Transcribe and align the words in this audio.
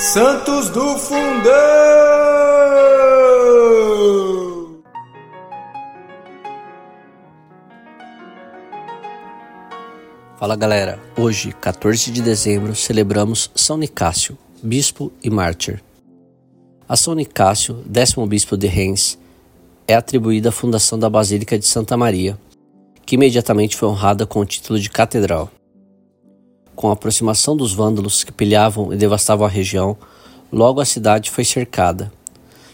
Santos 0.00 0.70
do 0.70 0.96
Fundão! 0.96 1.20
Fala 10.38 10.56
galera, 10.56 10.98
hoje, 11.18 11.52
14 11.52 12.10
de 12.10 12.22
dezembro, 12.22 12.74
celebramos 12.74 13.50
São 13.54 13.76
Nicásio, 13.76 14.38
bispo 14.62 15.12
e 15.22 15.28
mártir. 15.28 15.82
A 16.88 16.96
São 16.96 17.12
Nicásio, 17.14 17.84
décimo 17.84 18.26
bispo 18.26 18.56
de 18.56 18.68
Reims, 18.68 19.18
é 19.86 19.94
atribuída 19.94 20.48
a 20.48 20.52
fundação 20.52 20.98
da 20.98 21.10
Basílica 21.10 21.58
de 21.58 21.66
Santa 21.66 21.94
Maria, 21.94 22.38
que 23.04 23.16
imediatamente 23.16 23.76
foi 23.76 23.86
honrada 23.90 24.26
com 24.26 24.40
o 24.40 24.46
título 24.46 24.80
de 24.80 24.88
catedral. 24.88 25.50
Com 26.80 26.88
a 26.88 26.94
aproximação 26.94 27.54
dos 27.54 27.74
vândalos 27.74 28.24
que 28.24 28.32
pilhavam 28.32 28.90
e 28.90 28.96
devastavam 28.96 29.46
a 29.46 29.50
região, 29.50 29.98
logo 30.50 30.80
a 30.80 30.84
cidade 30.86 31.30
foi 31.30 31.44
cercada. 31.44 32.10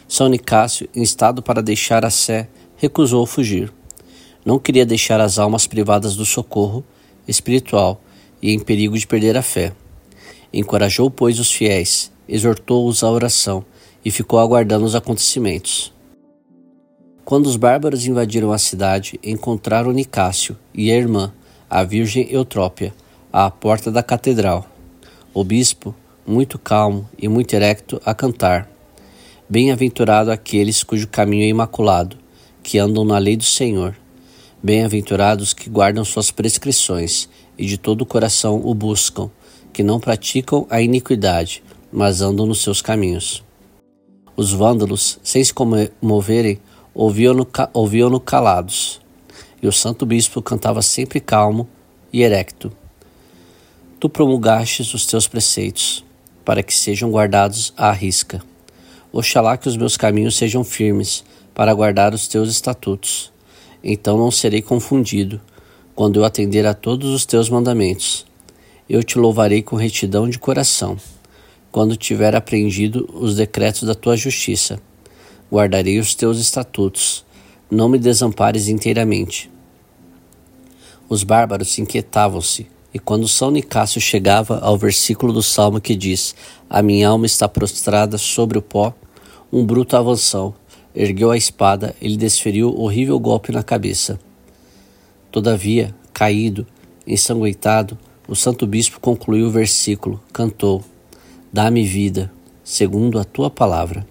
São 0.07 0.29
Nicásio, 0.29 0.89
instado 0.95 1.43
para 1.43 1.61
deixar 1.61 2.05
a 2.05 2.11
Sé, 2.11 2.49
recusou 2.77 3.27
fugir. 3.27 3.73
Não 4.45 4.61
queria 4.61 4.87
deixar 4.87 5.21
as 5.21 5.41
almas 5.41 5.67
privadas 5.67 6.15
do 6.15 6.25
socorro 6.25 6.85
espiritual 7.27 8.01
e 8.41 8.53
em 8.53 8.61
perigo 8.61 8.97
de 8.97 9.09
perder 9.09 9.37
a 9.37 9.43
fé. 9.43 9.73
Encorajou, 10.53 11.11
pois, 11.11 11.41
os 11.41 11.51
fiéis, 11.51 12.13
exortou-os 12.29 13.03
à 13.03 13.11
oração 13.11 13.65
e 14.05 14.13
ficou 14.13 14.39
aguardando 14.39 14.85
os 14.85 14.95
acontecimentos. 14.95 15.93
Quando 17.25 17.47
os 17.47 17.57
bárbaros 17.57 18.07
invadiram 18.07 18.53
a 18.53 18.59
cidade, 18.59 19.19
encontraram 19.21 19.91
Nicásio 19.91 20.57
e 20.73 20.93
a 20.93 20.95
irmã, 20.95 21.35
a 21.69 21.83
Virgem 21.83 22.31
Eutrópia, 22.31 22.95
à 23.39 23.51
porta 23.51 23.93
da 23.93 24.03
catedral. 24.03 24.67
O 25.35 25.45
bispo, 25.45 25.95
muito 26.27 26.59
calmo 26.59 27.07
e 27.19 27.29
muito 27.29 27.53
erecto, 27.53 28.01
a 28.03 28.15
cantar: 28.15 28.67
Bem-aventurado 29.47 30.31
aqueles 30.31 30.83
cujo 30.83 31.07
caminho 31.07 31.43
é 31.43 31.49
imaculado, 31.49 32.17
que 32.63 32.79
andam 32.79 33.05
na 33.05 33.19
lei 33.19 33.37
do 33.37 33.45
Senhor. 33.45 33.95
Bem-aventurados 34.63 35.53
que 35.53 35.69
guardam 35.69 36.03
suas 36.03 36.31
prescrições 36.31 37.29
e 37.59 37.67
de 37.67 37.77
todo 37.77 38.01
o 38.01 38.07
coração 38.07 38.63
o 38.65 38.73
buscam, 38.73 39.31
que 39.71 39.83
não 39.83 40.01
praticam 40.01 40.67
a 40.71 40.81
iniquidade, 40.81 41.63
mas 41.93 42.23
andam 42.23 42.47
nos 42.47 42.63
seus 42.63 42.81
caminhos. 42.81 43.45
Os 44.35 44.51
vândalos, 44.51 45.21
sem 45.23 45.45
se 45.45 45.53
comoverem, 45.53 46.59
ouviam-no 46.95 47.47
ouviam 47.75 48.19
calados, 48.19 48.99
e 49.63 49.69
o 49.69 49.73
santo 49.73 50.07
bispo 50.07 50.41
cantava 50.41 50.81
sempre 50.81 51.21
calmo 51.21 51.69
e 52.11 52.23
erecto. 52.23 52.73
Tu 53.99 54.11
promulgastes 54.11 54.93
os 54.93 55.07
teus 55.07 55.27
preceitos, 55.27 56.05
para 56.45 56.63
que 56.63 56.75
sejam 56.75 57.11
guardados 57.11 57.73
à 57.79 57.91
risca. 57.93 58.43
Oxalá 59.11 59.57
que 59.57 59.69
os 59.69 59.77
meus 59.77 59.97
caminhos 59.97 60.37
sejam 60.37 60.63
firmes, 60.63 61.25
para 61.55 61.73
guardar 61.73 62.13
os 62.13 62.29
teus 62.29 62.51
estatutos. 62.51 63.33
Então 63.83 64.19
não 64.19 64.31
serei 64.31 64.61
confundido, 64.61 65.41
quando 65.95 66.21
eu 66.21 66.27
atender 66.27 66.67
a 66.67 66.75
todos 66.75 67.09
os 67.09 67.25
teus 67.25 67.49
mandamentos. 67.49 68.27
Eu 68.87 69.03
te 69.03 69.19
louvarei 69.19 69.63
com 69.63 69.77
retidão 69.77 70.29
de 70.29 70.39
coração, 70.39 70.99
quando 71.73 71.97
tiver 71.97 72.37
aprendido 72.37 73.09
os 73.15 73.35
decretos 73.35 73.85
da 73.85 73.95
tua 73.95 74.15
justiça. 74.15 74.79
Guardarei 75.51 75.99
os 75.99 76.15
teus 76.15 76.39
estatutos, 76.39 77.25
não 77.71 77.89
me 77.89 77.99
desampares 77.99 78.69
inteiramente. 78.69 79.51
Os 81.09 81.23
bárbaros 81.23 81.79
inquietavam-se 81.79 82.76
e 82.97 82.99
quando 82.99 83.29
São 83.29 83.51
Nicásio 83.51 84.01
chegava 84.01 84.59
ao 84.61 84.79
versículo 84.79 85.31
do 85.31 85.43
salmo 85.43 85.83
que 85.83 85.95
diz: 85.95 86.35
A 86.69 86.81
minha 86.81 87.11
alma 87.11 87.27
está 87.27 87.47
prostrada 87.47 88.17
sobre 88.17 88.57
o 88.57 88.63
pó, 88.63 88.95
um 89.53 89.67
bruto 89.67 89.99
avançou, 89.99 90.55
ergueu 90.95 91.31
a 91.31 91.37
espada 91.37 91.95
e 92.01 92.09
lhe 92.09 92.17
desferiu 92.17 92.75
horrível 92.75 93.21
golpe 93.21 93.53
na 93.53 93.63
cabeça. 93.63 94.19
Todavia, 95.31 95.95
caído, 96.11 96.67
ensanguentado, 97.07 97.99
o 98.27 98.35
santo 98.35 98.67
bispo 98.67 98.99
concluiu 98.99 99.49
o 99.49 99.51
versículo, 99.51 100.19
cantou: 100.33 100.83
Dá-me 101.53 101.85
vida, 101.85 102.33
segundo 102.65 103.19
a 103.19 103.25
tua 103.25 103.51
palavra. 103.51 104.07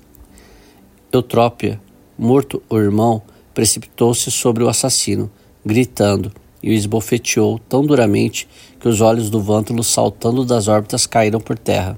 Eutrópia, 1.12 1.82
morto 2.16 2.62
o 2.70 2.78
irmão, 2.78 3.20
precipitou-se 3.52 4.30
sobre 4.30 4.64
o 4.64 4.70
assassino, 4.70 5.28
gritando: 5.66 6.32
e 6.66 6.72
o 6.72 6.74
esbofeteou 6.74 7.60
tão 7.60 7.86
duramente 7.86 8.48
que 8.80 8.88
os 8.90 9.00
olhos 9.00 9.30
do 9.30 9.40
vântalo 9.40 9.84
saltando 9.84 10.44
das 10.44 10.68
órbitas 10.68 11.06
caíram 11.06 11.40
por 11.40 11.60
terra. 11.60 11.98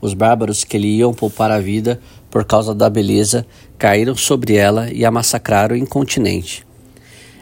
Os 0.00 0.14
bárbaros 0.14 0.62
que 0.62 0.78
lhe 0.78 0.98
iam 0.98 1.12
poupar 1.12 1.50
a 1.50 1.58
vida 1.58 2.00
por 2.30 2.44
causa 2.44 2.72
da 2.72 2.88
beleza 2.88 3.44
caíram 3.76 4.14
sobre 4.14 4.54
ela 4.54 4.88
e 4.92 5.04
a 5.04 5.10
massacraram 5.10 5.74
incontinente. 5.74 6.64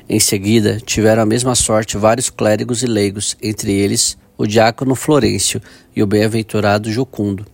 Em 0.08 0.18
seguida, 0.18 0.80
tiveram 0.80 1.22
a 1.22 1.26
mesma 1.26 1.54
sorte 1.54 1.98
vários 1.98 2.30
clérigos 2.30 2.82
e 2.82 2.86
leigos, 2.86 3.36
entre 3.42 3.70
eles 3.70 4.16
o 4.38 4.46
diácono 4.46 4.94
Florencio 4.94 5.60
e 5.94 6.02
o 6.02 6.06
bem-aventurado 6.06 6.90
Jocundo, 6.90 7.44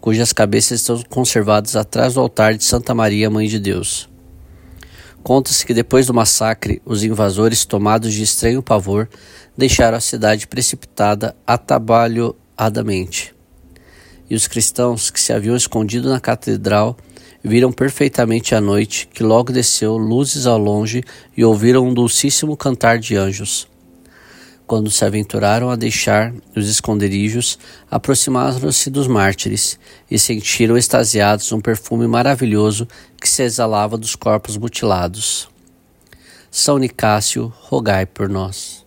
cujas 0.00 0.32
cabeças 0.32 0.80
estão 0.80 1.02
conservadas 1.10 1.74
atrás 1.74 2.14
do 2.14 2.20
altar 2.20 2.54
de 2.54 2.64
Santa 2.64 2.94
Maria, 2.94 3.28
Mãe 3.28 3.48
de 3.48 3.58
Deus. 3.58 4.08
Conta-se 5.26 5.66
que 5.66 5.74
depois 5.74 6.06
do 6.06 6.14
massacre, 6.14 6.80
os 6.84 7.02
invasores, 7.02 7.64
tomados 7.64 8.14
de 8.14 8.22
estranho 8.22 8.62
pavor, 8.62 9.08
deixaram 9.58 9.98
a 9.98 10.00
cidade 10.00 10.46
precipitada 10.46 11.34
atabalhoadamente. 11.44 13.34
E 14.30 14.36
os 14.36 14.46
cristãos 14.46 15.10
que 15.10 15.20
se 15.20 15.32
haviam 15.32 15.56
escondido 15.56 16.08
na 16.08 16.20
catedral 16.20 16.96
viram 17.42 17.72
perfeitamente 17.72 18.54
à 18.54 18.60
noite 18.60 19.08
que 19.12 19.24
logo 19.24 19.52
desceu 19.52 19.96
luzes 19.96 20.46
ao 20.46 20.58
longe 20.58 21.02
e 21.36 21.44
ouviram 21.44 21.88
um 21.88 21.92
dulcíssimo 21.92 22.56
cantar 22.56 23.00
de 23.00 23.16
anjos. 23.16 23.66
Quando 24.66 24.90
se 24.90 25.04
aventuraram 25.04 25.70
a 25.70 25.76
deixar 25.76 26.34
os 26.56 26.68
esconderijos, 26.68 27.56
aproximaram-se 27.88 28.90
dos 28.90 29.06
mártires 29.06 29.78
e 30.10 30.18
sentiram 30.18 30.76
extasiados 30.76 31.52
um 31.52 31.60
perfume 31.60 32.08
maravilhoso 32.08 32.88
que 33.20 33.28
se 33.28 33.44
exalava 33.44 33.96
dos 33.96 34.16
corpos 34.16 34.56
mutilados. 34.56 35.48
São 36.50 36.78
Nicásio, 36.78 37.52
rogai 37.60 38.06
por 38.06 38.28
nós. 38.28 38.85